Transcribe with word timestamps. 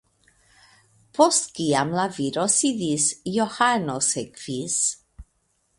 Post 1.17 1.51
kiam 1.59 1.93
la 1.99 2.07
viro 2.17 2.47
sidis, 2.55 3.07
Johano 3.37 4.01
sekvis. 4.11 4.79